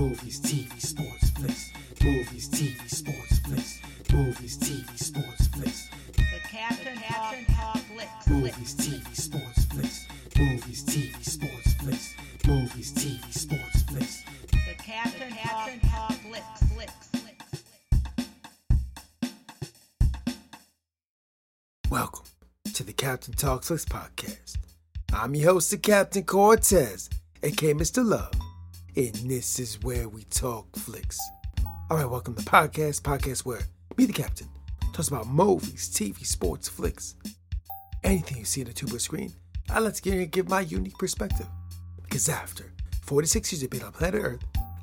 Movies, 0.00 0.40
TV, 0.40 0.80
sports, 0.80 1.28
flicks. 1.32 1.72
Movies, 2.02 2.48
TV, 2.48 2.88
sports, 2.88 3.38
flicks. 3.40 3.82
Movies, 4.10 4.56
TV, 4.56 4.98
sports, 4.98 5.46
flicks. 5.48 5.90
The 6.16 6.40
Captain 6.48 6.96
Captain 6.96 7.44
Talk 7.54 7.76
Flicks. 7.76 8.26
Movies, 8.26 8.74
TV, 8.76 9.14
sports, 9.14 9.64
flicks. 9.66 10.08
Movies, 10.38 10.84
TV, 10.84 11.22
sports, 11.22 11.74
flicks. 11.74 12.14
Movies, 12.46 12.94
TV, 12.94 13.30
sports, 13.30 13.82
flicks. 13.82 14.24
The 14.50 14.82
Captain 14.82 15.32
Captain 15.32 15.80
Talk 15.90 16.12
Flicks. 16.12 16.62
Flicks. 16.72 17.64
Welcome 21.90 22.24
to 22.72 22.82
the 22.82 22.94
Captain 22.94 23.34
Talks 23.34 23.68
Flicks 23.68 23.84
podcast. 23.84 24.56
I'm 25.12 25.34
your 25.34 25.52
host, 25.52 25.70
the 25.70 25.76
Captain 25.76 26.22
Cortez, 26.22 27.10
aka 27.42 27.74
Mr. 27.74 28.02
Love, 28.02 28.32
and 28.96 29.14
this 29.14 29.58
is 29.60 29.80
where 29.82 30.08
we 30.08 30.24
talk 30.24 30.74
flicks. 30.76 31.18
All 31.90 31.96
right, 31.96 32.08
welcome 32.08 32.34
to 32.34 32.42
podcast, 32.42 33.02
podcast 33.02 33.44
where 33.44 33.60
me, 33.96 34.06
the 34.06 34.12
Captain, 34.12 34.48
talks 34.92 35.08
about 35.08 35.28
movies, 35.28 35.88
TV, 35.88 36.26
sports, 36.26 36.68
flicks, 36.68 37.14
anything 38.02 38.38
you 38.38 38.44
see 38.44 38.62
on 38.62 38.66
the 38.66 38.72
tuber 38.72 38.98
screen. 38.98 39.32
I 39.68 39.78
like 39.78 39.94
to 39.94 40.26
give 40.26 40.48
my 40.48 40.62
unique 40.62 40.98
perspective. 40.98 41.46
Because 42.02 42.28
after 42.28 42.72
46 43.02 43.52
years 43.52 43.62
of 43.62 43.70
being 43.70 43.84
on 43.84 43.92
planet 43.92 44.20
Earth, 44.20 44.40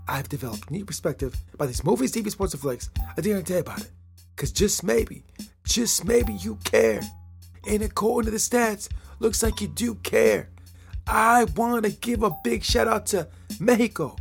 I've 0.08 0.30
developed 0.30 0.70
a 0.70 0.74
unique 0.74 0.88
perspective 0.88 1.36
about 1.54 1.68
these 1.68 1.84
movies, 1.84 2.14
TV, 2.14 2.32
sports, 2.32 2.54
and 2.54 2.62
flicks. 2.62 2.90
I 3.18 3.22
dare 3.22 3.42
tell 3.42 3.58
you 3.58 3.62
about 3.62 3.82
it. 3.82 3.92
Because 4.36 4.54
just 4.54 4.84
maybe, 4.84 5.26
just 5.66 6.06
maybe 6.06 6.34
you 6.34 6.58
care. 6.64 7.02
And 7.68 7.82
according 7.82 8.28
to 8.28 8.32
the 8.32 8.38
stats, 8.38 8.88
looks 9.20 9.44
like 9.44 9.60
you 9.60 9.68
do 9.68 9.96
care. 9.96 10.50
I 11.06 11.46
want 11.56 11.86
to 11.86 11.92
give 11.92 12.24
a 12.24 12.32
big 12.44 12.64
shout 12.64 12.88
out 12.88 13.06
to 13.08 13.28
Mexico. 13.60 14.16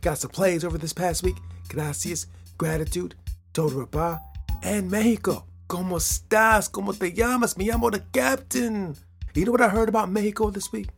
Got 0.00 0.18
some 0.18 0.30
plays 0.30 0.64
over 0.64 0.78
this 0.78 0.92
past 0.92 1.22
week. 1.22 1.36
Gracias, 1.68 2.26
gratitude, 2.56 3.14
todo 3.52 3.70
rapa, 3.70 4.20
and 4.62 4.90
Mexico. 4.90 5.44
¿Cómo 5.68 5.96
estás? 5.96 6.70
¿Cómo 6.70 6.98
te 6.98 7.12
llamas? 7.12 7.56
Me 7.58 7.66
llamo 7.66 7.90
the 7.90 8.00
captain. 8.12 8.96
You 9.34 9.44
know 9.44 9.52
what 9.52 9.60
I 9.60 9.68
heard 9.68 9.88
about 9.88 10.10
Mexico 10.10 10.50
this 10.50 10.72
week? 10.72 10.88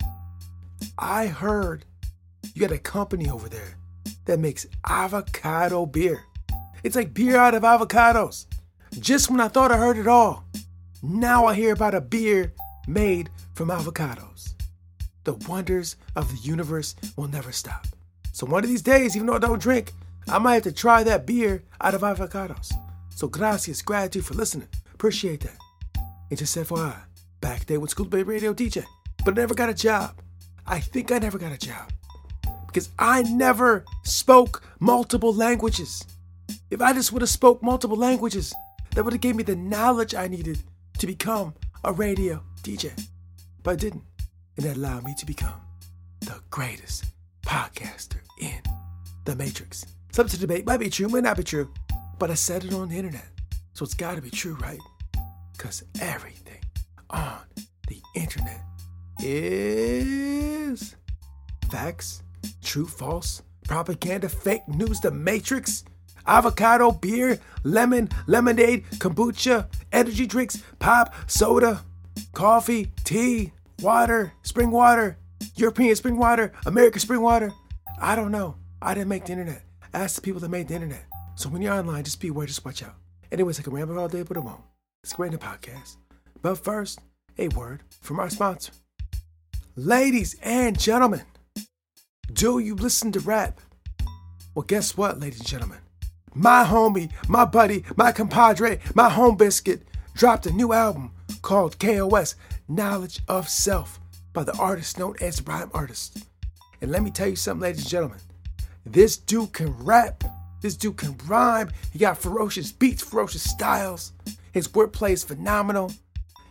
I 0.97 1.27
heard 1.27 1.85
you 2.53 2.61
got 2.61 2.71
a 2.71 2.79
company 2.79 3.29
over 3.29 3.49
there 3.49 3.77
that 4.25 4.39
makes 4.39 4.65
avocado 4.85 5.85
beer. 5.85 6.23
It's 6.83 6.95
like 6.95 7.13
beer 7.13 7.37
out 7.37 7.53
of 7.53 7.63
avocados. 7.63 8.45
Just 8.99 9.29
when 9.29 9.39
I 9.39 9.47
thought 9.47 9.71
I 9.71 9.77
heard 9.77 9.97
it 9.97 10.07
all, 10.07 10.45
now 11.03 11.45
I 11.45 11.53
hear 11.53 11.73
about 11.73 11.93
a 11.93 12.01
beer 12.01 12.53
made 12.87 13.29
from 13.53 13.69
avocados. 13.69 14.50
The 15.23 15.33
wonders 15.47 15.95
of 16.15 16.29
the 16.31 16.37
universe 16.37 16.95
will 17.15 17.27
never 17.27 17.51
stop. 17.51 17.87
So 18.31 18.45
one 18.45 18.63
of 18.63 18.69
these 18.69 18.81
days, 18.81 19.15
even 19.15 19.27
though 19.27 19.35
I 19.35 19.39
don't 19.39 19.61
drink, 19.61 19.91
I 20.27 20.39
might 20.39 20.55
have 20.55 20.63
to 20.63 20.71
try 20.71 21.03
that 21.03 21.25
beer 21.25 21.63
out 21.79 21.93
of 21.93 22.01
avocados. 22.01 22.71
So 23.15 23.27
gracias, 23.27 23.81
gratitude 23.81 24.25
for 24.25 24.33
listening. 24.33 24.67
Appreciate 24.93 25.41
that. 25.41 25.57
And 26.29 26.39
just 26.39 26.55
FYI, 26.55 26.95
back 27.41 27.65
there 27.65 27.79
with 27.79 27.91
School 27.91 28.05
Bay 28.05 28.23
Radio 28.23 28.53
DJ, 28.53 28.85
but 29.25 29.37
I 29.37 29.41
never 29.41 29.53
got 29.53 29.69
a 29.69 29.73
job. 29.73 30.21
I 30.65 30.79
think 30.79 31.11
I 31.11 31.19
never 31.19 31.37
got 31.37 31.51
a 31.51 31.57
job 31.57 31.91
because 32.67 32.89
I 32.97 33.23
never 33.23 33.83
spoke 34.03 34.63
multiple 34.79 35.33
languages. 35.33 36.03
If 36.69 36.81
I 36.81 36.93
just 36.93 37.11
would 37.11 37.21
have 37.21 37.29
spoke 37.29 37.61
multiple 37.61 37.97
languages, 37.97 38.53
that 38.95 39.03
would 39.03 39.13
have 39.13 39.21
gave 39.21 39.35
me 39.35 39.43
the 39.43 39.55
knowledge 39.55 40.15
I 40.15 40.27
needed 40.27 40.63
to 40.99 41.07
become 41.07 41.53
a 41.83 41.91
radio 41.91 42.41
DJ. 42.63 42.91
But 43.63 43.71
I 43.71 43.75
didn't. 43.75 44.03
And 44.57 44.65
that 44.65 44.77
allowed 44.77 45.03
me 45.03 45.15
to 45.17 45.25
become 45.25 45.61
the 46.19 46.39
greatest 46.49 47.05
podcaster 47.45 48.19
in 48.39 48.61
the 49.25 49.35
Matrix. 49.35 49.85
Something 50.11 50.35
to 50.35 50.39
debate 50.39 50.65
might 50.65 50.79
be 50.79 50.89
true, 50.89 51.07
might 51.07 51.23
not 51.23 51.37
be 51.37 51.43
true, 51.43 51.71
but 52.19 52.29
I 52.29 52.35
said 52.35 52.65
it 52.65 52.73
on 52.73 52.89
the 52.89 52.97
internet. 52.97 53.27
So 53.73 53.85
it's 53.85 53.93
gotta 53.93 54.21
be 54.21 54.29
true, 54.29 54.55
right? 54.61 54.79
Because 55.53 55.83
everything 56.01 56.61
on 57.09 57.39
the 57.87 58.01
internet 58.15 58.61
is 59.19 60.95
facts, 61.69 62.23
true, 62.61 62.85
false, 62.85 63.41
propaganda, 63.67 64.27
fake 64.27 64.67
news, 64.67 64.99
the 64.99 65.11
Matrix, 65.11 65.83
avocado, 66.27 66.91
beer, 66.91 67.39
lemon, 67.63 68.09
lemonade, 68.27 68.85
kombucha, 68.97 69.67
energy 69.91 70.25
drinks, 70.25 70.61
pop, 70.79 71.13
soda, 71.27 71.81
coffee, 72.33 72.91
tea, 73.03 73.53
water, 73.81 74.33
spring 74.43 74.71
water, 74.71 75.17
European 75.55 75.95
spring 75.95 76.17
water, 76.17 76.51
American 76.65 76.99
spring 76.99 77.21
water. 77.21 77.51
I 77.99 78.15
don't 78.15 78.31
know. 78.31 78.55
I 78.81 78.93
didn't 78.93 79.09
make 79.09 79.25
the 79.25 79.33
internet. 79.33 79.63
Ask 79.93 80.15
the 80.15 80.21
people 80.21 80.39
that 80.41 80.49
made 80.49 80.67
the 80.67 80.75
internet. 80.75 81.05
So 81.35 81.49
when 81.49 81.61
you're 81.61 81.73
online, 81.73 82.03
just 82.03 82.19
be 82.19 82.29
aware, 82.29 82.47
just 82.47 82.63
watch 82.63 82.83
out. 82.83 82.95
Anyways, 83.31 83.59
I 83.59 83.63
can 83.63 83.73
ramble 83.73 83.99
all 83.99 84.07
day, 84.07 84.23
but 84.23 84.37
I 84.37 84.41
won't. 84.41 84.61
It's 85.03 85.13
great 85.13 85.33
in 85.33 85.39
the 85.39 85.45
podcast. 85.45 85.97
But 86.41 86.55
first, 86.55 86.99
a 87.37 87.47
word 87.49 87.83
from 88.01 88.19
our 88.19 88.29
sponsor. 88.29 88.73
Ladies 89.75 90.35
and 90.41 90.79
gentlemen, 90.79 91.21
do 92.31 92.59
you 92.59 92.75
listen 92.75 93.11
to 93.13 93.19
rap? 93.19 93.61
Well, 94.53 94.63
guess 94.63 94.97
what, 94.97 95.19
ladies 95.19 95.39
and 95.39 95.47
gentlemen? 95.47 95.79
My 96.33 96.63
homie, 96.63 97.11
my 97.27 97.45
buddy, 97.45 97.83
my 97.95 98.11
compadre, 98.11 98.79
my 98.95 99.09
home 99.09 99.37
biscuit 99.37 99.81
dropped 100.13 100.45
a 100.45 100.51
new 100.51 100.73
album 100.73 101.11
called 101.41 101.79
KOS 101.79 102.35
Knowledge 102.67 103.21
of 103.27 103.49
Self 103.49 103.99
by 104.33 104.43
the 104.43 104.55
artist 104.57 104.97
known 104.97 105.15
as 105.21 105.45
Rhyme 105.45 105.71
Artist. 105.73 106.25
And 106.81 106.91
let 106.91 107.03
me 107.03 107.11
tell 107.11 107.27
you 107.27 107.35
something, 107.35 107.61
ladies 107.61 107.81
and 107.81 107.89
gentlemen. 107.89 108.19
This 108.85 109.17
dude 109.17 109.53
can 109.53 109.75
rap. 109.83 110.23
This 110.61 110.75
dude 110.75 110.97
can 110.97 111.17
rhyme. 111.27 111.69
He 111.91 111.99
got 111.99 112.17
ferocious 112.17 112.71
beats, 112.71 113.03
ferocious 113.03 113.49
styles. 113.49 114.13
His 114.51 114.67
wordplay 114.67 115.11
is 115.11 115.23
phenomenal. 115.23 115.91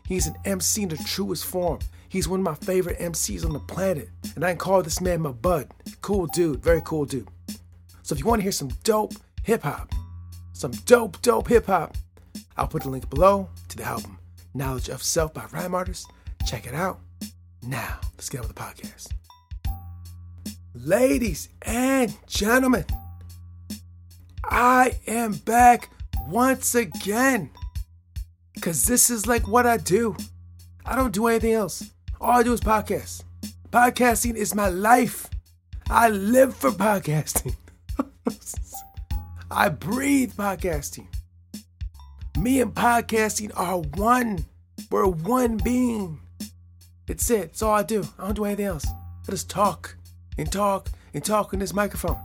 He's 0.06 0.26
an 0.26 0.36
MC 0.44 0.82
in 0.82 0.88
the 0.88 0.96
truest 0.96 1.46
form. 1.46 1.80
He's 2.08 2.28
one 2.28 2.40
of 2.40 2.44
my 2.44 2.54
favorite 2.54 2.98
MCs 2.98 3.44
on 3.44 3.52
the 3.52 3.60
planet. 3.60 4.08
And 4.34 4.44
I 4.44 4.50
can 4.50 4.58
call 4.58 4.82
this 4.82 5.00
man 5.00 5.22
my 5.22 5.32
bud. 5.32 5.68
Cool 6.02 6.26
dude, 6.26 6.62
very 6.62 6.82
cool 6.84 7.04
dude. 7.04 7.28
So 8.02 8.14
if 8.14 8.20
you 8.20 8.26
want 8.26 8.40
to 8.40 8.44
hear 8.44 8.52
some 8.52 8.70
dope 8.84 9.14
hip 9.42 9.62
hop, 9.62 9.92
some 10.52 10.72
dope, 10.86 11.20
dope 11.22 11.48
hip 11.48 11.66
hop, 11.66 11.96
I'll 12.56 12.66
put 12.68 12.82
the 12.82 12.90
link 12.90 13.08
below 13.08 13.48
to 13.68 13.76
the 13.76 13.84
album 13.84 14.19
Knowledge 14.54 14.88
of 14.88 15.02
Self 15.02 15.32
by 15.32 15.44
Rhyme 15.52 15.74
Artist. 15.74 16.10
Check 16.46 16.66
it 16.66 16.74
out. 16.74 17.00
Now, 17.62 17.98
let's 18.14 18.28
get 18.28 18.40
on 18.40 18.48
with 18.48 18.56
the 18.56 18.62
podcast. 18.62 19.08
Ladies 20.74 21.48
and 21.62 22.14
gentlemen, 22.26 22.84
I 24.44 24.98
am 25.06 25.34
back 25.34 25.90
once 26.26 26.74
again. 26.74 27.50
Because 28.54 28.86
this 28.86 29.10
is 29.10 29.26
like 29.26 29.46
what 29.46 29.66
I 29.66 29.76
do. 29.76 30.16
I 30.84 30.96
don't 30.96 31.12
do 31.12 31.26
anything 31.26 31.52
else. 31.52 31.90
All 32.20 32.40
I 32.40 32.42
do 32.42 32.52
is 32.52 32.60
podcast. 32.60 33.24
Podcasting 33.70 34.34
is 34.36 34.54
my 34.54 34.68
life. 34.68 35.28
I 35.88 36.08
live 36.08 36.56
for 36.56 36.70
podcasting. 36.70 37.54
I 39.50 39.68
breathe 39.68 40.34
podcasting. 40.34 41.06
Me 42.40 42.62
and 42.62 42.74
podcasting 42.74 43.50
are 43.54 43.76
one. 44.00 44.46
We're 44.90 45.06
one 45.06 45.58
being. 45.58 46.18
It's 47.06 47.28
it. 47.28 47.50
It's 47.50 47.60
all 47.60 47.74
I 47.74 47.82
do. 47.82 48.02
I 48.18 48.24
don't 48.24 48.34
do 48.34 48.46
anything 48.46 48.64
else. 48.64 48.86
I 48.86 49.30
just 49.30 49.50
talk 49.50 49.94
and 50.38 50.50
talk 50.50 50.88
and 51.12 51.22
talk 51.22 51.52
in 51.52 51.58
this 51.58 51.74
microphone. 51.74 52.18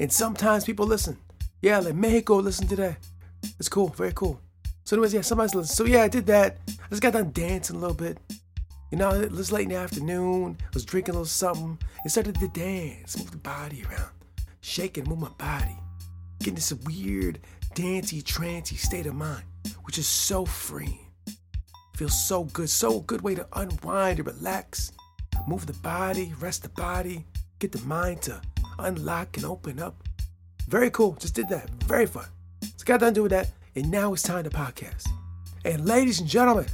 And 0.00 0.12
sometimes 0.12 0.64
people 0.64 0.86
listen. 0.86 1.16
Yeah, 1.62 1.78
like 1.78 1.94
Mexico 1.94 2.38
listen 2.38 2.66
to 2.66 2.74
that. 2.76 2.96
It's 3.60 3.68
cool. 3.68 3.90
Very 3.90 4.10
cool. 4.12 4.40
So, 4.82 4.96
anyways, 4.96 5.14
yeah, 5.14 5.20
somebody's 5.20 5.54
listening. 5.54 5.76
So, 5.76 5.84
yeah, 5.84 6.02
I 6.02 6.08
did 6.08 6.26
that. 6.26 6.58
I 6.66 6.88
just 6.88 7.00
got 7.00 7.12
done 7.12 7.30
dancing 7.30 7.76
a 7.76 7.78
little 7.78 7.94
bit. 7.94 8.18
You 8.90 8.98
know, 8.98 9.10
it 9.10 9.30
was 9.30 9.52
late 9.52 9.64
in 9.64 9.68
the 9.68 9.76
afternoon. 9.76 10.58
I 10.60 10.68
was 10.74 10.84
drinking 10.84 11.14
a 11.14 11.18
little 11.18 11.26
something 11.26 11.78
and 12.02 12.10
started 12.10 12.40
to 12.40 12.48
dance, 12.48 13.16
move 13.16 13.30
the 13.30 13.36
body 13.36 13.84
around, 13.88 14.10
shaking, 14.62 15.04
move 15.04 15.20
my 15.20 15.28
body, 15.38 15.78
getting 16.40 16.56
this 16.56 16.72
weird, 16.72 17.38
dancey, 17.74 18.20
trancy 18.20 18.74
state 18.74 19.06
of 19.06 19.14
mind, 19.14 19.44
which 19.82 19.98
is 19.98 20.06
so 20.06 20.44
free. 20.44 21.00
Feels 21.96 22.26
so 22.26 22.44
good, 22.44 22.70
so 22.70 23.00
good 23.00 23.20
way 23.20 23.34
to 23.34 23.46
unwind 23.54 24.18
and 24.18 24.26
relax, 24.26 24.92
move 25.46 25.66
the 25.66 25.74
body, 25.74 26.32
rest 26.40 26.62
the 26.62 26.68
body, 26.70 27.26
get 27.58 27.72
the 27.72 27.80
mind 27.80 28.22
to 28.22 28.40
unlock 28.78 29.36
and 29.36 29.44
open 29.44 29.78
up. 29.78 30.02
Very 30.68 30.90
cool. 30.90 31.16
Just 31.18 31.34
did 31.34 31.48
that. 31.48 31.68
Very 31.84 32.06
fun. 32.06 32.26
So 32.62 32.84
got 32.84 33.00
done 33.00 33.12
doing 33.12 33.30
that, 33.30 33.50
and 33.74 33.90
now 33.90 34.12
it's 34.12 34.22
time 34.22 34.44
to 34.44 34.50
podcast. 34.50 35.08
And 35.64 35.84
ladies 35.84 36.20
and 36.20 36.28
gentlemen, 36.28 36.66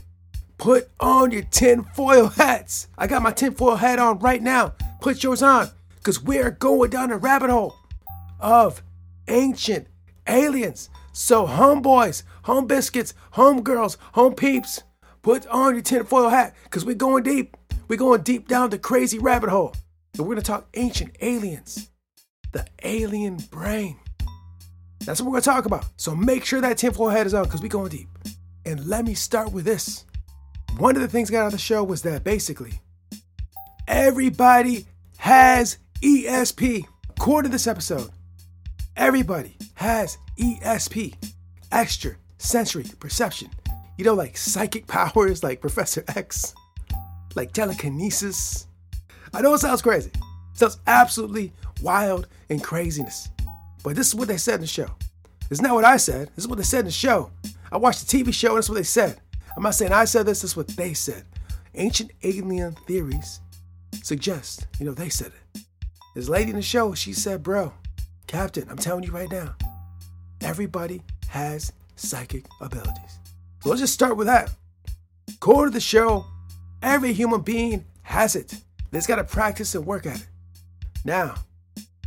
put 0.58 0.88
on 1.00 1.32
your 1.32 1.42
tinfoil 1.42 2.28
hats. 2.28 2.88
I 2.96 3.06
got 3.06 3.22
my 3.22 3.32
tinfoil 3.32 3.76
hat 3.76 3.98
on 3.98 4.18
right 4.20 4.42
now. 4.42 4.74
Put 5.00 5.22
yours 5.22 5.42
on, 5.42 5.68
because 5.96 6.22
we're 6.22 6.50
going 6.50 6.90
down 6.90 7.10
a 7.10 7.16
rabbit 7.16 7.50
hole 7.50 7.74
of 8.38 8.82
ancient 9.28 9.88
aliens. 10.28 10.88
So, 11.16 11.46
homeboys, 11.46 12.24
home 12.42 12.66
biscuits, 12.66 13.14
home 13.32 13.62
girls, 13.62 13.96
home 14.12 14.34
peeps, 14.34 14.82
put 15.22 15.46
on 15.46 15.74
your 15.74 15.82
tinfoil 15.82 16.28
hat, 16.28 16.54
because 16.64 16.84
we're 16.84 16.94
going 16.94 17.22
deep. 17.22 17.56
We're 17.88 17.96
going 17.96 18.22
deep 18.22 18.48
down 18.48 18.70
the 18.70 18.78
crazy 18.78 19.18
rabbit 19.18 19.48
hole. 19.48 19.74
And 20.12 20.26
we're 20.26 20.34
going 20.34 20.42
to 20.44 20.52
talk 20.52 20.68
ancient 20.74 21.16
aliens 21.20 21.90
the 22.52 22.66
alien 22.84 23.36
brain. 23.50 23.96
That's 25.04 25.20
what 25.20 25.30
we're 25.30 25.40
gonna 25.40 25.56
talk 25.56 25.66
about. 25.66 25.84
So 25.96 26.16
make 26.16 26.44
sure 26.44 26.60
that 26.62 26.78
tinfoil 26.78 27.10
head 27.10 27.26
is 27.26 27.34
on 27.34 27.44
because 27.44 27.60
we're 27.60 27.68
going 27.68 27.90
deep. 27.90 28.08
And 28.64 28.86
let 28.86 29.04
me 29.04 29.14
start 29.14 29.52
with 29.52 29.64
this. 29.64 30.04
One 30.78 30.96
of 30.96 31.02
the 31.02 31.08
things 31.08 31.30
I 31.30 31.32
got 31.32 31.46
of 31.46 31.52
the 31.52 31.58
show 31.58 31.84
was 31.84 32.02
that 32.02 32.24
basically 32.24 32.80
everybody 33.86 34.86
has 35.18 35.78
ESP. 36.02 36.84
According 37.10 37.50
to 37.50 37.54
this 37.54 37.66
episode, 37.66 38.10
everybody 38.96 39.56
has 39.74 40.18
ESP, 40.38 41.14
extra 41.72 42.16
sensory 42.38 42.84
perception. 42.98 43.50
You 43.98 44.04
know, 44.04 44.14
like 44.14 44.36
psychic 44.36 44.86
powers, 44.86 45.42
like 45.42 45.60
Professor 45.60 46.04
X, 46.08 46.54
like 47.34 47.52
telekinesis. 47.52 48.66
I 49.34 49.40
know 49.42 49.54
it 49.54 49.58
sounds 49.58 49.82
crazy. 49.82 50.10
It 50.10 50.58
sounds 50.58 50.78
absolutely 50.86 51.52
wild 51.82 52.28
and 52.48 52.62
craziness. 52.62 53.28
But 53.84 53.96
this 53.96 54.08
is 54.08 54.14
what 54.14 54.28
they 54.28 54.36
said 54.36 54.56
in 54.56 54.60
the 54.62 54.66
show. 54.66 54.88
It's 55.50 55.60
not 55.60 55.74
what 55.74 55.84
I 55.84 55.96
said. 55.96 56.28
This 56.34 56.44
is 56.44 56.48
what 56.48 56.58
they 56.58 56.64
said 56.64 56.80
in 56.80 56.84
the 56.86 56.90
show. 56.90 57.30
I 57.70 57.76
watched 57.76 58.08
the 58.08 58.18
TV 58.18 58.32
show 58.32 58.50
and 58.50 58.58
that's 58.58 58.68
what 58.68 58.76
they 58.76 58.82
said. 58.82 59.20
I'm 59.56 59.62
not 59.62 59.74
saying 59.74 59.92
I 59.92 60.04
said 60.04 60.26
this, 60.26 60.42
this 60.42 60.50
is 60.52 60.56
what 60.56 60.68
they 60.68 60.92
said. 60.92 61.24
Ancient 61.74 62.10
alien 62.22 62.74
theories 62.86 63.40
suggest, 64.02 64.66
you 64.78 64.86
know, 64.86 64.92
they 64.92 65.08
said 65.08 65.32
it. 65.54 65.62
This 66.14 66.28
lady 66.28 66.50
in 66.50 66.56
the 66.56 66.62
show, 66.62 66.94
she 66.94 67.12
said, 67.12 67.42
bro, 67.42 67.72
Captain, 68.26 68.68
I'm 68.68 68.76
telling 68.76 69.04
you 69.04 69.12
right 69.12 69.30
now, 69.30 69.54
everybody 70.40 71.02
has 71.28 71.72
psychic 71.94 72.44
abilities. 72.60 73.18
So 73.62 73.70
let's 73.70 73.80
just 73.80 73.94
start 73.94 74.16
with 74.16 74.26
that. 74.26 74.50
Core 75.38 75.66
to 75.66 75.70
the 75.70 75.80
show, 75.80 76.24
every 76.82 77.12
human 77.12 77.42
being 77.42 77.84
has 78.02 78.34
it. 78.34 78.56
They 78.90 78.98
just 78.98 79.08
got 79.08 79.16
to 79.16 79.24
practice 79.24 79.74
and 79.74 79.86
work 79.86 80.06
at 80.06 80.16
it. 80.16 80.26
Now, 81.04 81.36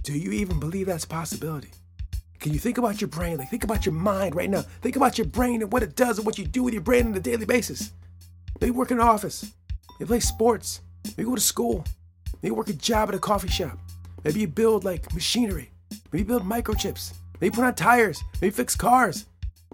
do 0.03 0.17
you 0.17 0.31
even 0.31 0.59
believe 0.59 0.87
that's 0.87 1.05
a 1.05 1.07
possibility? 1.07 1.69
Can 2.39 2.53
you 2.53 2.59
think 2.59 2.77
about 2.77 2.99
your 2.99 3.09
brain? 3.09 3.37
Like, 3.37 3.49
think 3.49 3.63
about 3.63 3.85
your 3.85 3.95
mind 3.95 4.35
right 4.35 4.49
now. 4.49 4.61
Think 4.81 4.95
about 4.95 5.17
your 5.17 5.27
brain 5.27 5.61
and 5.61 5.71
what 5.71 5.83
it 5.83 5.95
does 5.95 6.17
and 6.17 6.25
what 6.25 6.37
you 6.37 6.45
do 6.45 6.63
with 6.63 6.73
your 6.73 6.83
brain 6.83 7.07
on 7.07 7.15
a 7.15 7.19
daily 7.19 7.45
basis. 7.45 7.91
Maybe 8.59 8.71
work 8.71 8.91
in 8.91 8.99
an 8.99 9.07
office. 9.07 9.53
Maybe 9.99 10.07
play 10.07 10.19
sports. 10.19 10.81
Maybe 11.17 11.23
go 11.23 11.35
to 11.35 11.41
school. 11.41 11.85
Maybe 12.41 12.51
work 12.51 12.69
a 12.69 12.73
job 12.73 13.09
at 13.09 13.15
a 13.15 13.19
coffee 13.19 13.49
shop. 13.49 13.77
Maybe 14.23 14.41
you 14.41 14.47
build 14.47 14.83
like 14.83 15.13
machinery. 15.13 15.71
Maybe 16.11 16.23
build 16.23 16.43
microchips. 16.43 17.13
Maybe 17.39 17.55
put 17.55 17.63
on 17.63 17.75
tires. 17.75 18.23
Maybe 18.41 18.51
fix 18.51 18.75
cars. 18.75 19.25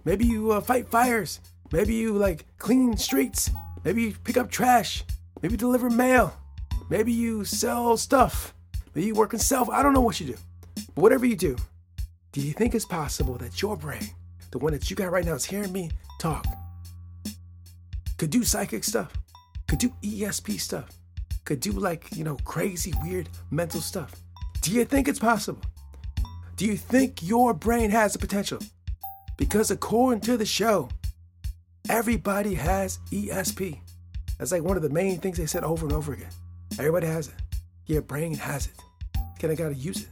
Maybe 0.03 0.25
you 0.25 0.51
uh, 0.51 0.61
fight 0.61 0.87
fires. 0.87 1.39
Maybe 1.71 1.95
you 1.95 2.13
like 2.13 2.45
clean 2.57 2.97
streets. 2.97 3.49
Maybe 3.83 4.03
you 4.03 4.15
pick 4.23 4.37
up 4.37 4.51
trash. 4.51 5.03
Maybe 5.41 5.53
you 5.53 5.57
deliver 5.57 5.89
mail. 5.89 6.33
Maybe 6.89 7.11
you 7.11 7.45
sell 7.45 7.97
stuff. 7.97 8.53
Maybe 8.93 9.07
you 9.07 9.15
work 9.15 9.33
in 9.33 9.39
self. 9.39 9.69
I 9.69 9.81
don't 9.81 9.93
know 9.93 10.01
what 10.01 10.19
you 10.19 10.27
do. 10.27 10.35
But 10.93 11.01
whatever 11.01 11.25
you 11.25 11.35
do, 11.35 11.55
do 12.31 12.41
you 12.41 12.53
think 12.53 12.75
it's 12.75 12.85
possible 12.85 13.35
that 13.35 13.61
your 13.61 13.77
brain, 13.77 14.09
the 14.51 14.57
one 14.57 14.73
that 14.73 14.89
you 14.89 14.95
got 14.95 15.11
right 15.11 15.25
now, 15.25 15.33
is 15.33 15.45
hearing 15.45 15.71
me 15.71 15.89
talk, 16.19 16.45
could 18.17 18.29
do 18.29 18.43
psychic 18.43 18.83
stuff, 18.83 19.13
could 19.67 19.79
do 19.79 19.89
ESP 20.01 20.59
stuff, 20.59 20.89
could 21.45 21.59
do 21.59 21.71
like, 21.71 22.15
you 22.15 22.23
know, 22.23 22.37
crazy, 22.43 22.93
weird 23.03 23.29
mental 23.51 23.81
stuff? 23.81 24.15
Do 24.61 24.71
you 24.71 24.85
think 24.85 25.07
it's 25.07 25.19
possible? 25.19 25.61
Do 26.55 26.65
you 26.65 26.77
think 26.77 27.21
your 27.21 27.53
brain 27.53 27.89
has 27.89 28.13
the 28.13 28.19
potential? 28.19 28.59
Because 29.37 29.71
according 29.71 30.21
to 30.21 30.37
the 30.37 30.45
show, 30.45 30.87
everybody 31.89 32.53
has 32.53 32.99
ESP. 33.11 33.79
That's 34.39 34.53
like 34.53 34.63
one 34.63 34.77
of 34.77 34.83
the 34.83 34.89
main 34.89 35.19
things 35.19 35.37
they 35.37 35.47
said 35.47 35.65
over 35.65 35.85
and 35.85 35.93
over 35.93 36.13
again. 36.13 36.29
Everybody 36.79 37.07
has 37.07 37.27
it. 37.27 37.33
Your 37.87 38.01
brain 38.01 38.35
has 38.35 38.67
it. 38.67 38.73
Kind 39.39 39.51
of 39.51 39.57
got 39.57 39.69
to 39.69 39.75
use 39.75 40.03
it. 40.03 40.09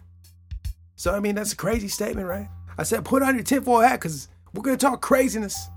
So, 0.97 1.13
I 1.13 1.21
mean, 1.21 1.35
that's 1.35 1.53
a 1.53 1.57
crazy 1.57 1.87
statement, 1.87 2.27
right? 2.27 2.49
I 2.77 2.83
said, 2.83 3.05
put 3.05 3.23
on 3.23 3.35
your 3.35 3.43
tinfoil 3.43 3.79
hat 3.79 4.01
because 4.01 4.27
we're 4.53 4.63
to 4.63 4.77
talk 4.77 5.01
craziness. 5.01 5.69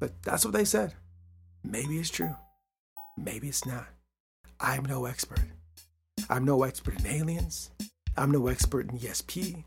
But 0.00 0.20
that's 0.22 0.44
what 0.44 0.52
they 0.52 0.64
said. 0.64 0.94
Maybe 1.62 1.98
it's 1.98 2.10
true. 2.10 2.34
Maybe 3.16 3.48
it's 3.48 3.64
not. 3.64 3.86
I'm 4.60 4.84
no 4.84 5.06
expert. 5.06 5.40
I'm 6.28 6.44
no 6.44 6.64
expert 6.64 6.98
in 7.00 7.06
aliens. 7.06 7.70
I'm 8.16 8.30
no 8.30 8.48
expert 8.48 8.90
in 8.90 8.98
ESP. 8.98 9.64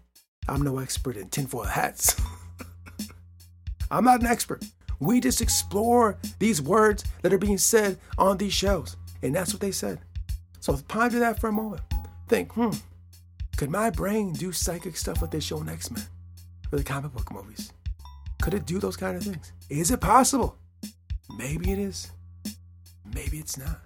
I'm 0.50 0.64
no 0.64 0.80
expert 0.80 1.16
in 1.16 1.30
tinfoil 1.30 1.66
hats. 1.66 2.20
I'm 3.92 4.04
not 4.04 4.22
an 4.22 4.26
expert. 4.26 4.66
We 5.00 5.20
just 5.20 5.42
explore 5.42 6.18
these 6.40 6.60
words 6.60 7.06
that 7.22 7.32
are 7.32 7.38
being 7.38 7.60
said 7.60 8.00
on 8.18 8.38
these 8.38 8.54
shows. 8.54 8.98
And 9.22 9.36
that's 9.36 9.54
what 9.54 9.62
they 9.62 9.72
said. 9.72 10.00
So 10.60 10.76
ponder 10.88 11.20
that 11.20 11.40
for 11.40 11.50
a 11.50 11.52
moment. 11.52 11.84
Think, 12.28 12.52
hmm, 12.54 12.72
could 13.58 13.70
my 13.70 13.92
brain 13.92 14.34
do 14.34 14.52
psychic 14.52 14.98
stuff 14.98 15.22
like 15.22 15.32
they 15.32 15.40
show 15.40 15.62
in 15.62 15.70
X 15.70 15.92
Men 15.92 16.04
or 16.72 16.80
the 16.80 16.84
comic 16.84 17.14
book 17.14 17.32
movies? 17.32 17.72
Could 18.42 18.56
it 18.56 18.66
do 18.66 18.80
those 18.80 18.98
kind 18.98 19.18
of 19.18 19.24
things? 19.24 19.52
Is 19.70 19.92
it 19.92 20.02
possible? 20.02 20.58
Maybe 21.38 21.72
it 21.72 21.80
is. 21.80 22.10
Maybe 23.14 23.38
it's 23.38 23.58
not. 23.58 23.82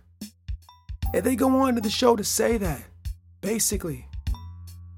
And 1.13 1.23
they 1.23 1.35
go 1.35 1.49
on 1.59 1.75
to 1.75 1.81
the 1.81 1.89
show 1.89 2.15
to 2.15 2.23
say 2.23 2.57
that 2.57 2.83
basically, 3.41 4.07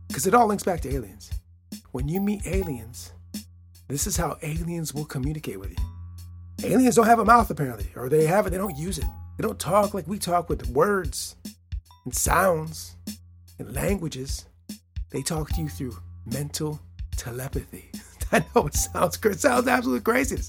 because 0.07 0.27
it 0.27 0.35
all 0.35 0.45
links 0.45 0.63
back 0.63 0.81
to 0.81 0.93
aliens. 0.93 1.31
When 1.95 2.09
you 2.09 2.19
meet 2.19 2.45
aliens, 2.45 3.13
this 3.87 4.05
is 4.05 4.17
how 4.17 4.37
aliens 4.41 4.93
will 4.93 5.05
communicate 5.05 5.57
with 5.57 5.69
you. 5.69 6.69
Aliens 6.69 6.95
don't 6.95 7.05
have 7.05 7.19
a 7.19 7.23
mouth 7.23 7.49
apparently, 7.49 7.87
or 7.95 8.09
they 8.09 8.25
have 8.25 8.45
it, 8.45 8.49
they 8.49 8.57
don't 8.57 8.75
use 8.75 8.97
it. 8.97 9.05
They 9.37 9.43
don't 9.43 9.57
talk 9.57 9.93
like 9.93 10.05
we 10.05 10.19
talk 10.19 10.49
with 10.49 10.67
words 10.67 11.37
and 12.03 12.13
sounds 12.13 12.97
and 13.59 13.73
languages. 13.73 14.43
They 15.09 15.21
talk 15.21 15.47
to 15.51 15.61
you 15.61 15.69
through 15.69 15.95
mental 16.25 16.81
telepathy. 17.15 17.89
I 18.33 18.43
know 18.53 18.67
it 18.67 18.73
sounds 18.73 19.17
it 19.23 19.39
sounds 19.39 19.65
absolutely 19.65 20.03
crazy. 20.03 20.41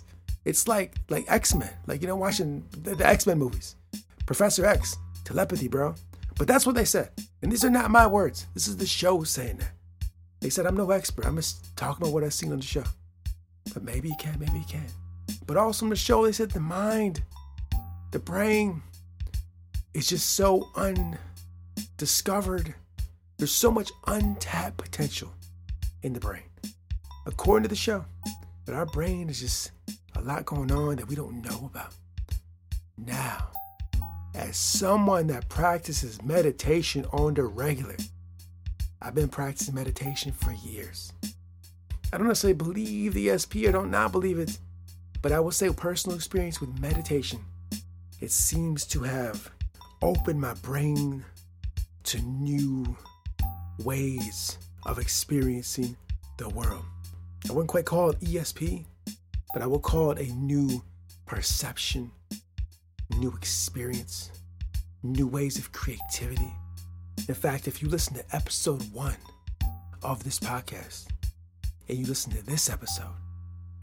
It's 0.44 0.66
like 0.66 0.96
like 1.10 1.26
X 1.28 1.54
Men, 1.54 1.70
like 1.86 2.02
you 2.02 2.08
know, 2.08 2.16
watching 2.16 2.64
the, 2.72 2.96
the 2.96 3.06
X 3.06 3.24
Men 3.24 3.38
movies. 3.38 3.76
Professor 4.26 4.66
X, 4.66 4.96
telepathy, 5.22 5.68
bro. 5.68 5.94
But 6.36 6.48
that's 6.48 6.66
what 6.66 6.74
they 6.74 6.84
said, 6.84 7.10
and 7.40 7.52
these 7.52 7.64
are 7.64 7.70
not 7.70 7.92
my 7.92 8.08
words. 8.08 8.48
This 8.52 8.66
is 8.66 8.78
the 8.78 8.84
show 8.84 9.22
saying 9.22 9.58
that. 9.58 9.75
They 10.46 10.50
said 10.50 10.64
I'm 10.64 10.76
no 10.76 10.92
expert. 10.92 11.26
I'm 11.26 11.34
just 11.34 11.76
talking 11.76 12.04
about 12.04 12.14
what 12.14 12.22
I've 12.22 12.32
seen 12.32 12.52
on 12.52 12.58
the 12.58 12.64
show. 12.64 12.84
But 13.74 13.82
maybe 13.82 14.10
you 14.10 14.14
can, 14.16 14.38
maybe 14.38 14.60
you 14.60 14.64
can. 14.68 14.86
But 15.44 15.56
also 15.56 15.86
on 15.86 15.90
the 15.90 15.96
show, 15.96 16.24
they 16.24 16.30
said 16.30 16.52
the 16.52 16.60
mind, 16.60 17.24
the 18.12 18.20
brain, 18.20 18.80
is 19.92 20.06
just 20.06 20.34
so 20.34 20.68
undiscovered. 20.76 22.76
There's 23.38 23.50
so 23.50 23.72
much 23.72 23.90
untapped 24.06 24.76
potential 24.76 25.34
in 26.04 26.12
the 26.12 26.20
brain, 26.20 26.44
according 27.26 27.64
to 27.64 27.68
the 27.68 27.74
show. 27.74 28.04
But 28.66 28.76
our 28.76 28.86
brain 28.86 29.28
is 29.28 29.40
just 29.40 29.72
a 30.14 30.20
lot 30.20 30.44
going 30.44 30.70
on 30.70 30.94
that 30.94 31.08
we 31.08 31.16
don't 31.16 31.42
know 31.42 31.68
about. 31.74 31.92
Now, 32.96 33.48
as 34.36 34.56
someone 34.56 35.26
that 35.26 35.48
practices 35.48 36.22
meditation 36.22 37.04
on 37.06 37.34
the 37.34 37.42
regular, 37.42 37.96
I've 39.00 39.14
been 39.14 39.28
practicing 39.28 39.74
meditation 39.74 40.32
for 40.32 40.52
years. 40.52 41.12
I 42.12 42.18
don't 42.18 42.28
necessarily 42.28 42.56
believe 42.56 43.14
the 43.14 43.28
ESP, 43.28 43.68
or 43.68 43.72
don't 43.72 43.90
not 43.90 44.12
believe 44.12 44.38
it, 44.38 44.58
but 45.22 45.32
I 45.32 45.40
will 45.40 45.50
say 45.50 45.68
personal 45.70 46.16
experience 46.16 46.60
with 46.60 46.80
meditation, 46.80 47.40
it 48.20 48.30
seems 48.30 48.86
to 48.86 49.02
have 49.02 49.50
opened 50.02 50.40
my 50.40 50.54
brain 50.54 51.24
to 52.04 52.18
new 52.22 52.96
ways 53.84 54.58
of 54.86 54.98
experiencing 54.98 55.96
the 56.38 56.48
world. 56.50 56.84
I 57.48 57.52
wouldn't 57.52 57.68
quite 57.68 57.84
call 57.84 58.10
it 58.10 58.20
ESP, 58.20 58.84
but 59.52 59.62
I 59.62 59.66
will 59.66 59.80
call 59.80 60.12
it 60.12 60.28
a 60.28 60.32
new 60.34 60.82
perception, 61.26 62.10
new 63.18 63.32
experience, 63.36 64.30
new 65.02 65.26
ways 65.26 65.58
of 65.58 65.72
creativity. 65.72 66.52
In 67.28 67.34
fact, 67.34 67.66
if 67.66 67.82
you 67.82 67.88
listen 67.88 68.14
to 68.14 68.36
episode 68.36 68.82
one 68.92 69.16
of 70.02 70.22
this 70.22 70.38
podcast 70.38 71.06
and 71.88 71.98
you 71.98 72.06
listen 72.06 72.32
to 72.32 72.42
this 72.46 72.70
episode 72.70 73.16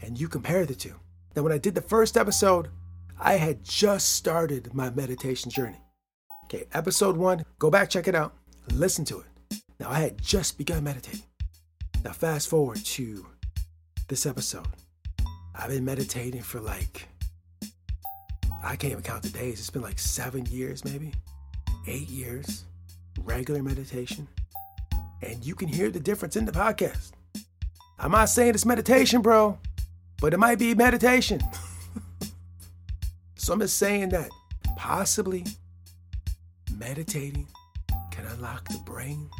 and 0.00 0.18
you 0.18 0.28
compare 0.28 0.64
the 0.64 0.74
two, 0.74 0.94
now 1.36 1.42
when 1.42 1.52
I 1.52 1.58
did 1.58 1.74
the 1.74 1.82
first 1.82 2.16
episode, 2.16 2.68
I 3.20 3.34
had 3.34 3.62
just 3.62 4.14
started 4.14 4.72
my 4.72 4.90
meditation 4.90 5.50
journey. 5.50 5.80
Okay, 6.44 6.64
episode 6.72 7.16
one, 7.16 7.44
go 7.58 7.70
back, 7.70 7.90
check 7.90 8.08
it 8.08 8.14
out, 8.14 8.34
listen 8.72 9.04
to 9.06 9.20
it. 9.20 9.60
Now 9.78 9.90
I 9.90 10.00
had 10.00 10.20
just 10.20 10.56
begun 10.56 10.84
meditating. 10.84 11.24
Now 12.04 12.12
fast 12.12 12.48
forward 12.48 12.84
to 12.84 13.26
this 14.08 14.26
episode. 14.26 14.66
I've 15.54 15.70
been 15.70 15.84
meditating 15.84 16.42
for 16.42 16.60
like, 16.60 17.08
I 18.62 18.76
can't 18.76 18.92
even 18.92 19.02
count 19.02 19.22
the 19.22 19.28
days. 19.30 19.60
It's 19.60 19.70
been 19.70 19.82
like 19.82 19.98
seven 19.98 20.46
years, 20.46 20.84
maybe 20.84 21.12
eight 21.86 22.08
years, 22.08 22.64
regular 23.22 23.62
meditation. 23.62 24.28
And 25.22 25.44
you 25.44 25.54
can 25.54 25.68
hear 25.68 25.90
the 25.90 26.00
difference 26.00 26.36
in 26.36 26.44
the 26.44 26.52
podcast. 26.52 27.12
I'm 27.98 28.10
not 28.10 28.28
saying 28.28 28.54
it's 28.54 28.66
meditation, 28.66 29.22
bro, 29.22 29.58
but 30.20 30.34
it 30.34 30.38
might 30.38 30.58
be 30.58 30.74
meditation. 30.74 31.40
so 33.36 33.52
I'm 33.52 33.60
just 33.60 33.78
saying 33.78 34.10
that 34.10 34.28
possibly 34.76 35.44
meditating 36.76 37.46
can 38.10 38.26
unlock 38.26 38.68
the 38.68 38.80
brain 38.84 39.30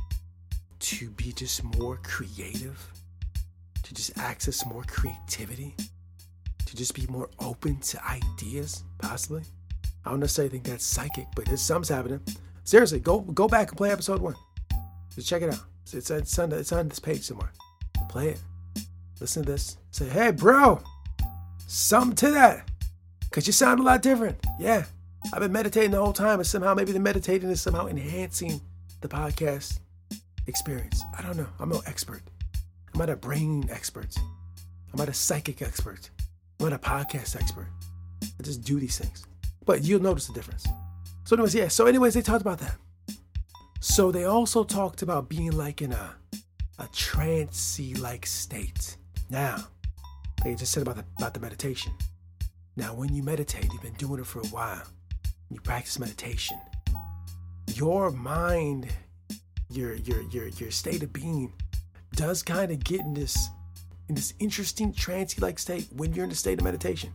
to 0.81 1.11
be 1.11 1.33
just 1.33 1.62
more 1.78 1.99
creative, 2.02 2.78
to 3.83 3.95
just 3.95 4.16
access 4.19 4.64
more 4.66 4.85
creativity, 4.87 5.75
to 6.66 6.76
just 6.76 6.95
be 6.95 7.07
more 7.07 7.31
open 7.40 7.78
to 7.78 8.00
ideas, 8.07 8.85
possibly. 8.99 9.43
I 10.04 10.11
don't 10.11 10.21
necessarily 10.21 10.50
think 10.50 10.64
that's 10.64 10.85
psychic, 10.85 11.26
but 11.35 11.47
there's 11.47 11.62
something's 11.62 11.88
happening. 11.88 12.21
Seriously, 12.64 12.99
go 12.99 13.21
go 13.21 13.47
back 13.47 13.68
and 13.68 13.76
play 13.76 13.90
episode 13.90 14.21
one. 14.21 14.35
Just 15.14 15.28
check 15.28 15.42
it 15.42 15.52
out. 15.52 15.61
It's, 15.92 16.11
it's, 16.11 16.38
on, 16.38 16.52
it's 16.52 16.73
on 16.73 16.88
this 16.88 16.99
page 16.99 17.23
somewhere. 17.23 17.52
Play 18.09 18.30
it. 18.30 18.42
Listen 19.21 19.44
to 19.44 19.52
this. 19.52 19.76
Say, 19.90 20.09
hey, 20.09 20.33
bro, 20.33 20.80
something 21.66 22.16
to 22.16 22.30
that. 22.33 22.68
Because 23.21 23.47
you 23.47 23.52
sound 23.52 23.80
a 23.80 23.83
lot 23.83 24.02
different. 24.02 24.37
Yeah. 24.59 24.85
I've 25.33 25.40
been 25.40 25.52
meditating 25.52 25.92
the 25.92 26.00
whole 26.00 26.12
time, 26.12 26.40
and 26.40 26.47
somehow 26.47 26.75
maybe 26.75 26.92
the 26.92 27.00
meditating 27.00 27.49
is 27.49 27.61
somehow 27.61 27.87
enhancing 27.87 28.61
the 29.00 29.09
podcast 29.09 29.78
experience. 30.47 31.02
I 31.16 31.23
don't 31.23 31.37
know. 31.37 31.49
I'm 31.59 31.68
no 31.68 31.83
expert. 31.87 32.23
I'm 32.92 32.99
not 32.99 33.09
a 33.09 33.16
brain 33.16 33.68
expert. 33.71 34.14
I'm 34.92 34.99
not 34.99 35.09
a 35.09 35.14
psychic 35.14 35.62
expert. 35.62 36.11
I'm 36.61 36.71
not 36.71 36.73
a 36.73 36.78
podcast 36.78 37.37
expert. 37.37 37.68
I 38.23 38.42
just 38.42 38.62
do 38.62 38.78
these 38.78 38.99
things. 38.99 39.25
But 39.64 39.83
you'll 39.83 40.02
notice 40.02 40.26
the 40.26 40.35
difference. 40.35 40.66
So, 41.25 41.37
anyways, 41.37 41.54
yeah. 41.54 41.69
So, 41.69 41.87
anyways, 41.87 42.14
they 42.14 42.23
talked 42.23 42.43
about 42.43 42.59
that. 42.59 42.76
So 43.81 44.11
they 44.11 44.25
also 44.25 44.64
talked 44.64 45.02
about 45.02 45.28
being 45.28 45.52
like 45.52 45.83
in 45.83 45.93
a 45.93 46.14
a 46.78 46.85
trancey 46.85 47.99
like 48.00 48.26
state. 48.26 48.97
Now, 49.31 49.69
they 50.43 50.54
just 50.54 50.73
said 50.73 50.83
about 50.83 50.97
the 50.97 51.04
about 51.19 51.35
the 51.35 51.40
meditation. 51.40 51.93
Now, 52.76 52.95
when 52.95 53.14
you 53.14 53.23
meditate, 53.23 53.73
you've 53.73 53.83
been 53.83 53.93
doing 53.95 54.21
it 54.21 54.26
for 54.26 54.40
a 54.40 54.47
while. 54.47 54.83
You 55.50 55.61
practice 55.61 55.99
meditation. 55.99 56.59
Your 57.75 58.11
mind, 58.11 58.88
your 59.69 59.95
your 59.95 60.23
your 60.31 60.49
your 60.49 60.71
state 60.71 61.02
of 61.02 61.12
being, 61.12 61.52
does 62.14 62.43
kind 62.43 62.71
of 62.71 62.83
get 62.83 63.00
in 63.00 63.14
this 63.14 63.49
in 64.09 64.14
this 64.14 64.35
interesting 64.38 64.93
trancey 64.93 65.40
like 65.40 65.59
state 65.59 65.88
when 65.93 66.12
you're 66.14 66.25
in 66.25 66.31
the 66.31 66.37
state 66.37 66.59
of 66.59 66.64
meditation. 66.64 67.12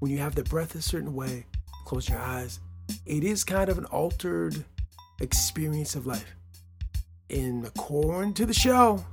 When 0.00 0.10
you 0.10 0.18
have 0.18 0.34
the 0.34 0.44
breath 0.44 0.74
a 0.74 0.82
certain 0.82 1.14
way, 1.14 1.44
close 1.84 2.08
your 2.08 2.18
eyes. 2.18 2.60
It 3.06 3.24
is 3.24 3.44
kind 3.44 3.70
of 3.70 3.78
an 3.78 3.84
altered 3.86 4.64
experience 5.20 5.94
of 5.94 6.06
life. 6.06 6.34
In 7.28 7.64
according 7.66 8.34
to 8.34 8.46
the 8.46 8.54
show, 8.54 9.04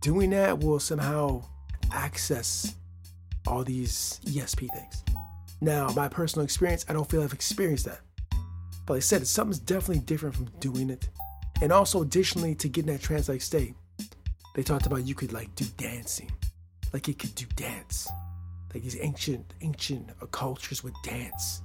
doing 0.00 0.30
that 0.30 0.58
will 0.58 0.80
somehow 0.80 1.42
access 1.92 2.74
all 3.46 3.64
these 3.64 4.20
ESP 4.24 4.68
things. 4.74 5.04
Now, 5.60 5.88
my 5.90 6.08
personal 6.08 6.44
experience, 6.44 6.86
I 6.88 6.92
don't 6.92 7.08
feel 7.08 7.22
I've 7.22 7.32
experienced 7.32 7.84
that. 7.86 8.00
But 8.86 8.94
like 8.94 8.98
I 8.98 9.00
said, 9.00 9.26
something's 9.26 9.58
definitely 9.58 10.02
different 10.02 10.34
from 10.34 10.46
doing 10.58 10.90
it. 10.90 11.08
And 11.60 11.72
also, 11.72 12.02
additionally, 12.02 12.54
to 12.56 12.68
get 12.68 12.86
in 12.86 12.92
that 12.92 13.02
trance 13.02 13.28
like 13.28 13.42
state, 13.42 13.74
they 14.54 14.62
talked 14.62 14.86
about 14.86 15.06
you 15.06 15.14
could 15.14 15.32
like 15.32 15.54
do 15.54 15.66
dancing. 15.76 16.30
Like 16.92 17.08
it 17.08 17.18
could 17.18 17.34
do 17.34 17.44
dance. 17.54 18.08
Like 18.72 18.82
these 18.82 18.96
ancient, 19.00 19.54
ancient 19.60 20.08
cultures 20.32 20.82
would 20.82 20.94
dance. 21.04 21.62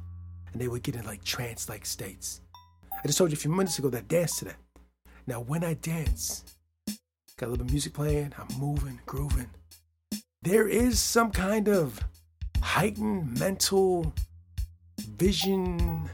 And 0.56 0.62
they 0.62 0.70
would 0.70 0.84
get 0.84 0.96
in 0.96 1.04
like 1.04 1.22
trance 1.26 1.68
like 1.68 1.86
states. 1.86 2.40
I 2.94 3.06
just 3.08 3.18
told 3.18 3.30
you 3.30 3.36
a 3.36 3.38
few 3.38 3.52
minutes 3.52 3.78
ago 3.78 3.90
that 3.90 3.98
I 3.98 4.06
dance 4.08 4.40
to 4.40 4.46
that. 4.46 4.56
Now, 5.28 5.42
when 5.42 5.66
I 5.66 5.74
dance, 5.74 6.46
got 7.36 7.48
a 7.48 7.50
little 7.50 7.66
bit 7.66 7.72
of 7.72 7.72
music 7.72 7.92
playing, 7.92 8.32
I'm 8.38 8.58
moving, 8.58 9.02
grooving. 9.06 9.50
There 10.44 10.70
is 10.70 10.98
some 10.98 11.32
kind 11.32 11.68
of 11.68 12.00
heightened 12.62 13.38
mental 13.38 14.14
vision, 15.18 16.10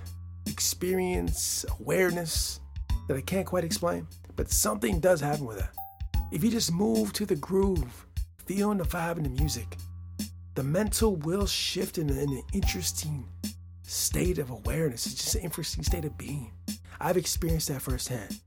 experience, 0.47 1.63
awareness 1.79 2.61
that 3.07 3.17
I 3.17 3.21
can't 3.21 3.45
quite 3.45 3.63
explain, 3.63 4.07
but 4.35 4.49
something 4.49 4.99
does 4.99 5.21
happen 5.21 5.45
with 5.45 5.59
that. 5.59 5.75
If 6.31 6.43
you 6.43 6.49
just 6.49 6.73
move 6.73 7.13
to 7.13 7.27
the 7.27 7.35
groove, 7.35 8.07
feeling 8.47 8.79
the 8.79 8.85
vibe 8.85 9.17
and 9.17 9.25
the 9.27 9.39
music, 9.39 9.77
the 10.55 10.63
mental 10.63 11.17
will 11.17 11.45
shift 11.45 11.99
in 11.99 12.09
an 12.09 12.41
interesting 12.53 13.23
state 13.91 14.39
of 14.39 14.49
awareness. 14.49 15.05
It's 15.05 15.15
just 15.15 15.35
an 15.35 15.41
interesting 15.41 15.83
state 15.83 16.05
of 16.05 16.17
being. 16.17 16.51
I've 16.99 17.17
experienced 17.17 17.67
that 17.67 17.81
firsthand. 17.81 18.39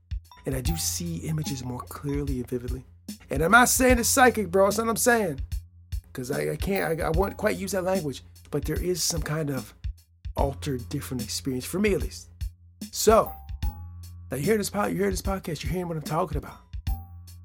And 0.45 0.55
I 0.55 0.61
do 0.61 0.75
see 0.75 1.17
images 1.17 1.63
more 1.63 1.81
clearly 1.81 2.37
and 2.37 2.49
vividly. 2.49 2.83
And 3.29 3.43
I'm 3.43 3.51
not 3.51 3.69
saying 3.69 3.99
it's 3.99 4.09
psychic, 4.09 4.49
bro. 4.49 4.65
That's 4.65 4.79
what 4.79 4.89
I'm 4.89 4.97
saying. 4.97 5.41
Because 6.07 6.31
I, 6.31 6.51
I 6.51 6.55
can't, 6.55 6.99
I, 6.99 7.05
I 7.05 7.09
won't 7.09 7.37
quite 7.37 7.57
use 7.57 7.71
that 7.73 7.83
language. 7.83 8.23
But 8.49 8.65
there 8.65 8.81
is 8.81 9.03
some 9.03 9.21
kind 9.21 9.49
of 9.49 9.73
altered, 10.35 10.87
different 10.89 11.23
experience, 11.23 11.65
for 11.65 11.79
me 11.79 11.93
at 11.93 12.01
least. 12.01 12.29
So, 12.91 13.31
now 14.31 14.37
you 14.37 14.43
hear 14.43 14.57
this, 14.57 14.69
pod, 14.69 14.91
you 14.91 14.97
hear 14.97 15.11
this 15.11 15.21
podcast, 15.21 15.63
you're 15.63 15.71
hearing 15.71 15.87
what 15.87 15.97
I'm 15.97 16.03
talking 16.03 16.37
about. 16.37 16.57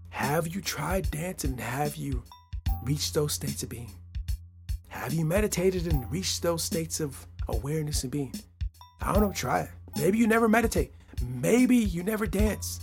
Have 0.09 0.49
you 0.49 0.61
tried 0.61 1.11
dancing? 1.11 1.59
Have 1.59 1.97
you 1.97 2.23
reached 2.83 3.14
those 3.14 3.33
states 3.33 3.62
of 3.62 3.69
being? 3.69 3.92
Have 4.88 5.12
you 5.12 5.25
meditated 5.25 5.87
and 5.87 6.11
reached 6.11 6.42
those 6.42 6.62
states 6.62 7.00
of 7.00 7.26
awareness 7.50 8.02
and 8.02 8.12
being? 8.12 8.35
I 9.00 9.12
don't 9.12 9.23
know, 9.23 9.33
try 9.33 9.61
it. 9.61 9.71
Maybe 9.97 10.19
you 10.19 10.26
never 10.26 10.49
meditate. 10.49 10.92
Maybe 11.23 11.76
you 11.76 12.02
never 12.02 12.26
dance. 12.26 12.80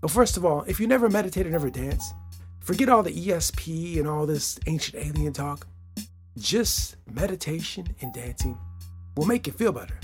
But 0.00 0.10
first 0.10 0.36
of 0.36 0.44
all, 0.44 0.62
if 0.66 0.78
you 0.78 0.86
never 0.86 1.08
meditate 1.08 1.46
or 1.46 1.50
never 1.50 1.70
dance, 1.70 2.12
forget 2.60 2.88
all 2.88 3.02
the 3.02 3.12
ESP 3.12 3.98
and 3.98 4.06
all 4.06 4.26
this 4.26 4.58
ancient 4.66 5.04
alien 5.04 5.32
talk. 5.32 5.66
Just 6.36 6.96
meditation 7.10 7.86
and 8.00 8.12
dancing 8.12 8.56
will 9.16 9.26
make 9.26 9.46
you 9.46 9.52
feel 9.52 9.72
better. 9.72 9.98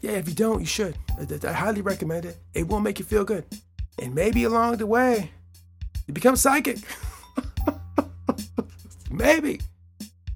Yeah, 0.00 0.12
if 0.12 0.28
you 0.28 0.34
don't, 0.34 0.60
you 0.60 0.66
should. 0.66 0.96
I, 1.18 1.48
I 1.48 1.52
highly 1.52 1.80
recommend 1.80 2.24
it. 2.24 2.38
It 2.54 2.68
will 2.68 2.80
make 2.80 2.98
you 2.98 3.04
feel 3.04 3.24
good. 3.24 3.44
And 3.98 4.14
maybe 4.14 4.44
along 4.44 4.76
the 4.76 4.86
way, 4.86 5.30
you 6.06 6.14
become 6.14 6.36
psychic. 6.36 6.78
maybe. 9.10 9.60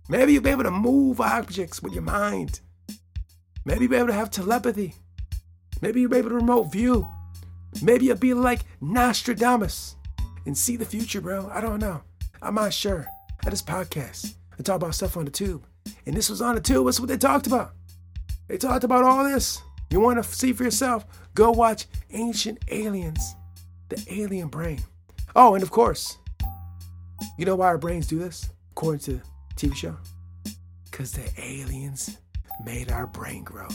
Maybe 0.09 0.33
you'll 0.33 0.43
be 0.43 0.51
able 0.51 0.63
to 0.65 0.71
move 0.71 1.21
objects 1.21 1.83
with 1.83 1.93
your 1.93 2.03
mind. 2.03 2.61
Maybe 3.67 3.83
you'll 3.83 3.91
be 3.91 3.97
able 3.97 4.07
to 4.07 4.13
have 4.13 4.31
telepathy. 4.31 4.95
Maybe 5.83 6.01
you'll 6.01 6.11
be 6.11 6.19
able 6.19 6.29
to 6.29 6.37
remote 6.37 6.71
view. 6.71 7.05
Maybe 7.83 8.07
you'll 8.07 8.17
be 8.17 8.33
like 8.33 8.61
Nostradamus 8.81 9.97
and 10.47 10.57
see 10.57 10.77
the 10.77 10.85
future, 10.85 11.21
bro. 11.21 11.51
I 11.53 11.61
don't 11.61 11.81
know. 11.81 12.01
I'm 12.41 12.55
not 12.55 12.73
sure. 12.73 13.07
At 13.45 13.51
this 13.51 13.63
podcast, 13.63 14.37
I 14.57 14.63
talk 14.63 14.77
about 14.77 14.95
stuff 14.95 15.17
on 15.17 15.25
the 15.25 15.33
tube. 15.33 15.67
And 16.07 16.17
this 16.17 16.31
was 16.31 16.41
on 16.41 16.55
the 16.55 16.61
tube. 16.61 16.87
That's 16.87 17.01
what 17.01 17.09
they 17.09 17.17
talked 17.17 17.49
about. 17.49 17.73
They 18.47 18.57
talked 18.57 18.85
about 18.85 19.03
all 19.03 19.25
this. 19.25 19.61
You 19.91 19.99
want 19.99 20.23
to 20.23 20.31
see 20.33 20.53
for 20.53 20.63
yourself? 20.63 21.05
Go 21.35 21.51
watch 21.51 21.87
Ancient 22.13 22.59
Aliens, 22.69 23.35
the 23.89 24.01
alien 24.09 24.47
brain. 24.47 24.81
Oh, 25.35 25.55
and 25.55 25.63
of 25.65 25.73
course, 25.73 26.19
you 27.37 27.45
know 27.45 27.57
why 27.57 27.67
our 27.67 27.79
brains 27.79 28.07
do 28.07 28.21
this, 28.21 28.49
according 28.71 29.01
to 29.01 29.21
TV 29.57 29.75
show? 29.75 29.97
Because 30.85 31.11
the 31.11 31.29
aliens 31.37 32.17
made 32.65 32.91
our 32.91 33.07
brain 33.07 33.45
grow. 33.45 33.69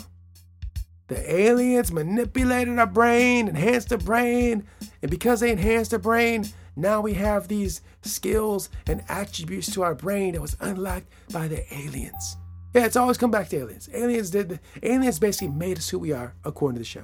The 1.08 1.34
aliens 1.36 1.92
manipulated 1.92 2.80
our 2.80 2.88
brain, 2.88 3.50
enhanced 3.50 3.90
the 3.90 3.98
brain, 3.98 4.66
and 5.02 5.12
because 5.12 5.42
they 5.42 5.52
enhanced 5.52 5.92
the 5.92 6.00
brain, 6.00 6.46
now 6.76 7.02
we 7.02 7.14
have 7.16 7.48
these 7.48 7.82
skills 8.02 8.70
and 8.88 9.04
attributes 9.10 9.72
to 9.74 9.84
our 9.84 9.94
brain 9.94 10.34
that 10.34 10.42
was 10.42 10.56
unlocked 10.62 11.08
by 11.34 11.48
the 11.48 11.66
aliens. 11.74 12.38
Yeah, 12.74 12.86
it's 12.86 12.96
always 12.96 13.18
come 13.18 13.32
back 13.32 13.50
to 13.50 13.58
aliens. 13.58 13.90
Aliens 13.94 14.30
did 14.30 14.60
aliens 14.82 15.20
basically 15.20 15.50
made 15.50 15.78
us 15.78 15.90
who 15.90 16.00
we 16.00 16.14
are, 16.14 16.34
according 16.46 16.76
to 16.76 16.80
the 16.80 16.86
show. 16.86 17.04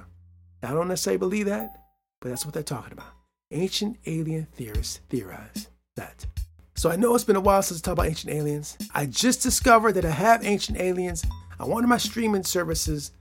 Now, 0.62 0.70
I 0.70 0.72
don't 0.72 0.88
necessarily 0.88 1.18
believe 1.18 1.46
that, 1.46 1.76
but 2.20 2.30
that's 2.30 2.46
what 2.46 2.54
they're 2.54 2.62
talking 2.62 2.92
about. 2.92 3.12
Ancient 3.50 3.98
alien 4.06 4.46
theorists 4.52 5.00
theorize 5.10 5.68
that. 5.96 6.24
So 6.74 6.90
I 6.90 6.96
know 6.96 7.14
it's 7.14 7.24
been 7.24 7.36
a 7.36 7.40
while 7.40 7.62
since 7.62 7.80
I 7.80 7.84
talked 7.84 7.98
about 7.98 8.08
ancient 8.08 8.32
aliens. 8.32 8.78
I 8.94 9.04
just 9.06 9.42
discovered 9.42 9.92
that 9.92 10.04
I 10.04 10.10
have 10.10 10.44
ancient 10.44 10.80
aliens 10.80 11.24
on 11.60 11.68
wanted 11.68 11.88
my 11.88 11.98
streaming 11.98 12.44
services 12.44 13.12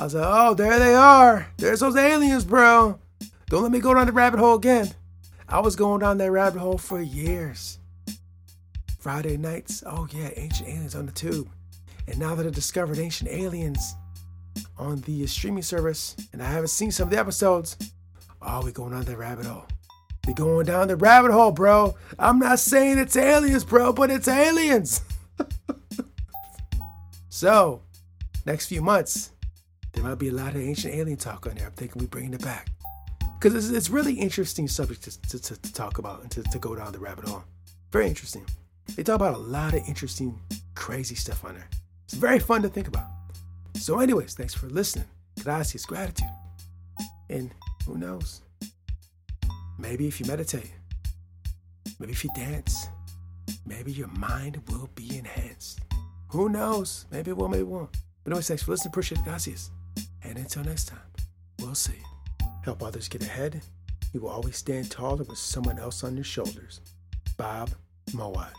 I 0.00 0.04
was 0.04 0.14
like, 0.14 0.24
oh, 0.26 0.54
there 0.54 0.78
they 0.78 0.94
are. 0.94 1.48
There's 1.56 1.80
those 1.80 1.96
aliens, 1.96 2.44
bro. 2.44 3.00
Don't 3.48 3.62
let 3.62 3.72
me 3.72 3.80
go 3.80 3.94
down 3.94 4.06
the 4.06 4.12
rabbit 4.12 4.38
hole 4.38 4.54
again. 4.54 4.92
I 5.48 5.58
was 5.58 5.74
going 5.74 6.00
down 6.00 6.18
that 6.18 6.30
rabbit 6.30 6.60
hole 6.60 6.78
for 6.78 7.00
years. 7.00 7.80
Friday 9.00 9.36
nights, 9.36 9.82
oh 9.84 10.06
yeah, 10.12 10.30
ancient 10.36 10.68
aliens 10.68 10.94
on 10.94 11.06
the 11.06 11.12
tube. 11.12 11.48
And 12.06 12.18
now 12.18 12.36
that 12.36 12.46
I 12.46 12.50
discovered 12.50 12.98
ancient 12.98 13.28
aliens 13.28 13.96
on 14.76 15.00
the 15.00 15.26
streaming 15.26 15.62
service, 15.62 16.14
and 16.32 16.40
I 16.40 16.46
haven't 16.46 16.68
seen 16.68 16.92
some 16.92 17.08
of 17.08 17.10
the 17.10 17.18
episodes, 17.18 17.76
oh, 18.40 18.64
we 18.64 18.70
going 18.70 18.92
down 18.92 19.02
that 19.02 19.18
rabbit 19.18 19.46
hole. 19.46 19.66
We 20.28 20.34
going 20.34 20.66
down 20.66 20.88
the 20.88 20.96
rabbit 20.96 21.32
hole, 21.32 21.50
bro. 21.50 21.96
I'm 22.20 22.38
not 22.38 22.60
saying 22.60 22.98
it's 22.98 23.16
aliens, 23.16 23.64
bro, 23.64 23.92
but 23.92 24.10
it's 24.10 24.28
aliens. 24.28 25.00
so, 27.38 27.82
next 28.46 28.66
few 28.66 28.82
months, 28.82 29.30
there 29.92 30.02
might 30.02 30.18
be 30.18 30.26
a 30.26 30.32
lot 30.32 30.56
of 30.56 30.60
ancient 30.60 30.92
alien 30.92 31.16
talk 31.16 31.46
on 31.46 31.54
there. 31.54 31.66
I'm 31.66 31.72
thinking 31.72 32.00
we 32.00 32.08
bringing 32.08 32.34
it 32.34 32.42
back 32.42 32.68
because 33.38 33.54
it's, 33.54 33.68
it's 33.68 33.90
really 33.90 34.14
interesting 34.14 34.66
subject 34.66 35.04
to, 35.04 35.38
to, 35.38 35.54
to 35.62 35.72
talk 35.72 35.98
about 35.98 36.22
and 36.22 36.32
to, 36.32 36.42
to 36.42 36.58
go 36.58 36.74
down 36.74 36.90
the 36.90 36.98
rabbit 36.98 37.28
hole. 37.28 37.44
Very 37.92 38.08
interesting. 38.08 38.44
They 38.96 39.04
talk 39.04 39.14
about 39.14 39.36
a 39.36 39.38
lot 39.38 39.72
of 39.72 39.86
interesting, 39.86 40.36
crazy 40.74 41.14
stuff 41.14 41.44
on 41.44 41.54
there. 41.54 41.68
It's 42.06 42.14
very 42.14 42.40
fun 42.40 42.60
to 42.62 42.68
think 42.68 42.88
about. 42.88 43.06
So, 43.74 44.00
anyways, 44.00 44.34
thanks 44.34 44.54
for 44.54 44.66
listening. 44.66 45.06
Gracias, 45.40 45.86
gratitude. 45.86 46.26
And 47.30 47.54
who 47.86 47.98
knows? 47.98 48.42
Maybe 49.78 50.08
if 50.08 50.18
you 50.18 50.26
meditate, 50.26 50.72
maybe 52.00 52.10
if 52.10 52.24
you 52.24 52.30
dance, 52.34 52.88
maybe 53.64 53.92
your 53.92 54.08
mind 54.08 54.60
will 54.72 54.90
be 54.96 55.16
enhanced. 55.16 55.82
Who 56.30 56.48
knows? 56.48 57.06
Maybe 57.10 57.30
it 57.30 57.36
will, 57.36 57.48
maybe 57.48 57.62
it 57.62 57.68
won't. 57.68 57.90
But 58.24 58.32
anyway, 58.32 58.42
thanks 58.42 58.62
for 58.62 58.72
listening. 58.72 58.90
Appreciate 58.90 59.20
it. 59.20 59.24
Gracias. 59.24 59.70
And 60.22 60.36
until 60.36 60.64
next 60.64 60.86
time, 60.88 60.98
we'll 61.58 61.74
see. 61.74 61.98
Help 62.64 62.82
others 62.82 63.08
get 63.08 63.22
ahead. 63.22 63.62
You 64.12 64.20
will 64.20 64.28
always 64.28 64.56
stand 64.56 64.90
taller 64.90 65.24
with 65.24 65.38
someone 65.38 65.78
else 65.78 66.04
on 66.04 66.16
your 66.16 66.24
shoulders. 66.24 66.80
Bob 67.36 67.70
Moawad. 68.10 68.52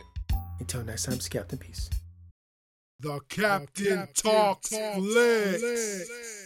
Until 0.60 0.84
next 0.84 1.04
time, 1.04 1.20
Captain 1.20 1.60
Peace. 1.60 1.90
The 3.00 3.20
Captain, 3.30 4.08
Talks, 4.14 4.70
Flicks. 4.70 6.39